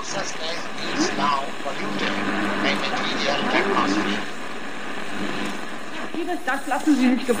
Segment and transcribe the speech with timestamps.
[0.00, 0.58] consciousness
[0.98, 2.14] is now polluted
[2.62, 4.22] by material atmosphere.
[6.14, 7.34] Vieles, das lassen Sie sich ge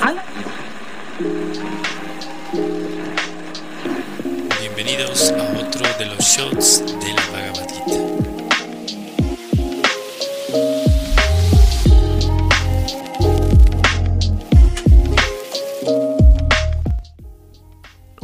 [0.00, 0.22] Alle
[4.60, 7.67] Bienvenidos a otro de los shots de la Bhagavad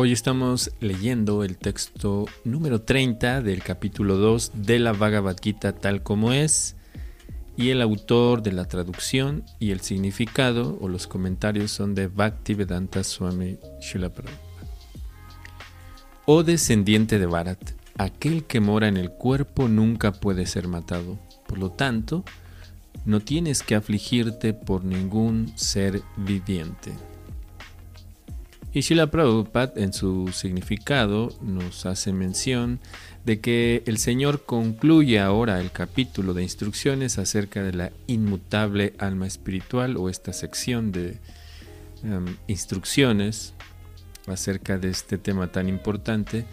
[0.05, 6.03] Hoy estamos leyendo el texto número 30 del capítulo 2 de la Bhagavad Gita tal
[6.03, 6.77] como es
[7.57, 13.03] y el autor de la traducción y el significado o los comentarios son de Bhaktivedanta
[13.03, 14.13] Swami Srila.
[16.27, 21.19] Oh descendiente de Bharat, aquel que mora en el cuerpo nunca puede ser matado.
[21.49, 22.25] Por lo tanto,
[23.07, 26.93] no tienes que afligirte por ningún ser viviente.
[28.75, 32.81] Y Srila Prabhupada en su significado nos hace mención
[33.25, 39.29] de que el Señor concluye ahora el capítulo de instrucciones acerca de la inmutable alma
[39.29, 41.19] espiritual o esta sección de
[42.03, 43.55] um, instrucciones
[44.27, 46.45] acerca de este tema tan importante.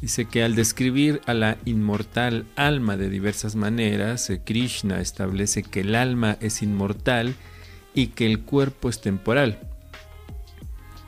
[0.00, 5.80] Dice que al describir a la inmortal alma de diversas maneras, eh, Krishna establece que
[5.80, 7.34] el alma es inmortal
[7.94, 9.73] y que el cuerpo es temporal.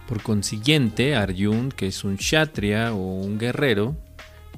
[0.07, 3.97] Por consiguiente, Arjun, que es un kshatriya o un guerrero,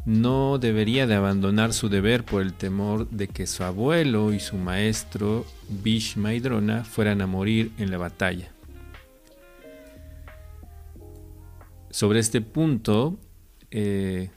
[0.04, 4.56] no debería de abandonar su deber por el temor de que su abuelo y su
[4.56, 8.50] maestro Bhishma y Drona fueran a morir en la batalla.
[11.90, 13.18] Sobre este punto,
[13.70, 14.30] eh,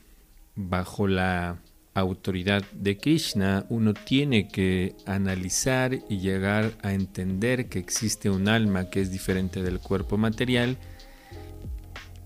[0.56, 1.58] bajo la
[1.94, 8.90] autoridad de Krishna, uno tiene que analizar y llegar a entender que existe un alma
[8.90, 10.78] que es diferente del cuerpo material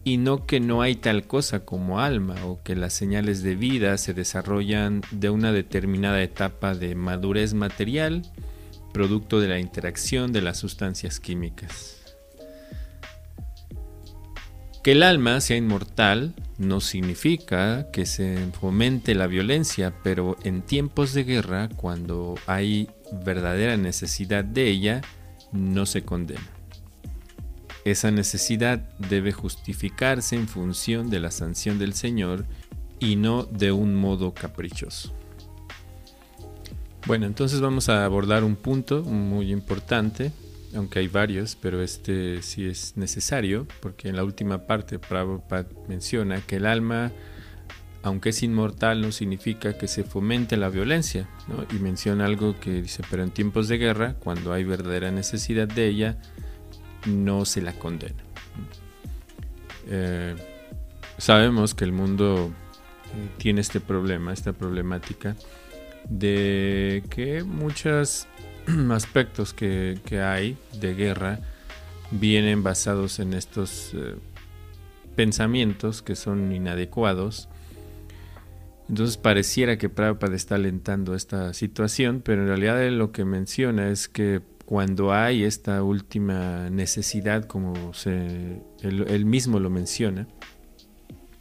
[0.06, 3.98] y no que no hay tal cosa como alma o que las señales de vida
[3.98, 8.22] se desarrollan de una determinada etapa de madurez material,
[8.94, 12.04] producto de la interacción de las sustancias químicas.
[14.84, 21.14] Que el alma sea inmortal no significa que se fomente la violencia, pero en tiempos
[21.14, 22.92] de guerra, cuando hay
[23.26, 25.02] verdadera necesidad de ella,
[25.52, 26.55] no se condena.
[27.86, 32.46] Esa necesidad debe justificarse en función de la sanción del Señor
[33.00, 35.14] y no de un modo caprichoso.
[37.06, 40.32] Bueno, entonces vamos a abordar un punto muy importante,
[40.76, 46.42] aunque hay varios, pero este sí es necesario, porque en la última parte Prabhupada menciona
[46.42, 47.12] que el alma,
[48.02, 51.30] aunque es inmortal, no significa que se fomente la violencia,
[51.72, 55.88] y menciona algo que dice, pero en tiempos de guerra, cuando hay verdadera necesidad de
[55.88, 56.18] ella,
[57.06, 58.24] no se la condena.
[59.88, 60.36] Eh,
[61.18, 62.52] sabemos que el mundo
[63.38, 65.36] tiene este problema, esta problemática
[66.10, 68.28] de que muchos
[68.92, 71.40] aspectos que, hay de guerra
[72.12, 74.16] vienen basados en estos eh,
[75.16, 77.50] pensamientos que son inadecuados.
[78.88, 84.08] Entonces pareciera que Prabhupada está alentando esta situación, pero en realidad lo que menciona es
[84.08, 90.28] que cuando hay esta última necesidad, como se, él, mismo lo menciona,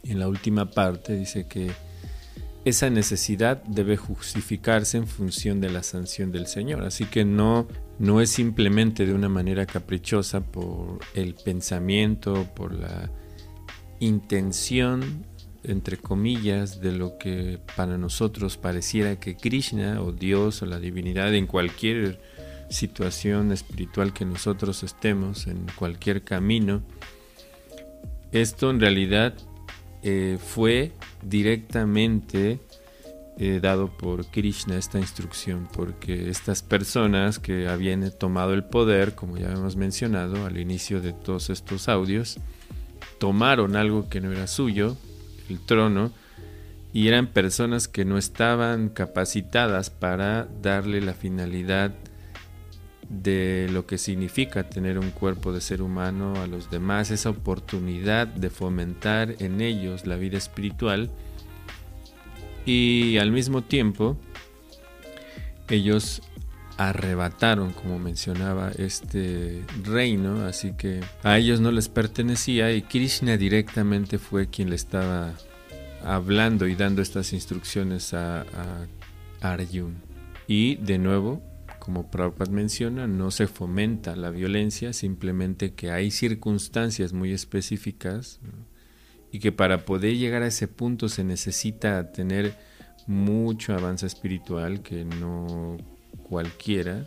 [0.03, 1.71] en la última parte dice que
[2.65, 6.83] esa necesidad debe justificarse en función de la sanción del Señor.
[6.83, 13.09] Así que no, no es simplemente de una manera caprichosa por el pensamiento, por la
[13.99, 15.25] intención,
[15.63, 21.33] entre comillas, de lo que para nosotros pareciera que Krishna o Dios o la divinidad
[21.33, 22.19] en cualquier
[22.69, 26.81] situación espiritual que nosotros estemos, en cualquier camino,
[28.31, 29.33] esto en realidad
[30.03, 32.59] eh, fue directamente
[33.37, 39.37] eh, dado por Krishna esta instrucción, porque estas personas que habían tomado el poder, como
[39.37, 42.37] ya hemos mencionado al inicio de todos estos audios,
[43.19, 44.95] tomaron algo que no era suyo,
[45.49, 46.11] el trono,
[46.93, 51.93] y eran personas que no estaban capacitadas para darle la finalidad
[53.21, 58.27] de lo que significa tener un cuerpo de ser humano a los demás, esa oportunidad
[58.27, 61.09] de fomentar en ellos la vida espiritual
[62.65, 64.17] y al mismo tiempo
[65.69, 66.21] ellos
[66.77, 74.17] arrebataron, como mencionaba, este reino, así que a ellos no les pertenecía y Krishna directamente
[74.17, 75.33] fue quien le estaba
[76.03, 78.87] hablando y dando estas instrucciones a, a
[79.41, 79.95] Arjun.
[80.47, 81.41] Y de nuevo,
[81.85, 88.39] como Prabhupada menciona, no se fomenta la violencia, simplemente que hay circunstancias muy específicas
[89.31, 92.55] y que para poder llegar a ese punto se necesita tener
[93.05, 95.77] mucho avance espiritual que no
[96.27, 97.05] cualquiera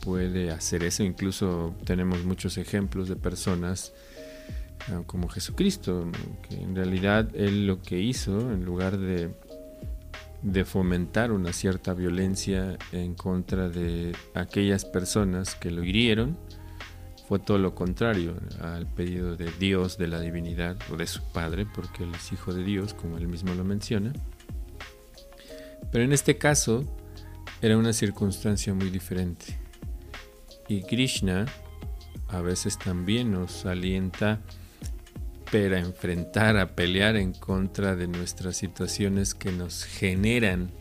[0.00, 1.04] puede hacer eso.
[1.04, 3.92] Incluso tenemos muchos ejemplos de personas
[5.06, 6.10] como Jesucristo,
[6.48, 9.30] que en realidad él lo que hizo, en lugar de,
[10.44, 16.36] de fomentar una cierta violencia en contra de aquellas personas que lo hirieron,
[17.26, 21.66] fue todo lo contrario al pedido de Dios, de la divinidad o de su Padre,
[21.74, 24.12] porque él es hijo de Dios, como él mismo lo menciona.
[25.90, 26.84] Pero en este caso
[27.62, 29.58] era una circunstancia muy diferente.
[30.68, 31.46] Y Krishna
[32.28, 34.40] a veces también nos alienta
[35.54, 40.72] para enfrentar, a pelear en contra de nuestras situaciones que nos generan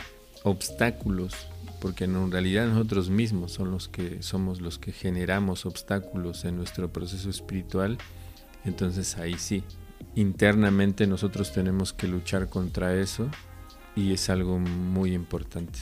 [0.42, 1.36] obstáculos,
[1.80, 6.92] porque en realidad nosotros mismos son los que somos los que generamos obstáculos en nuestro
[6.92, 8.00] proceso espiritual.
[8.66, 9.64] Entonces ahí sí,
[10.16, 13.30] internamente nosotros tenemos que luchar contra eso
[13.96, 15.82] y es algo muy importante.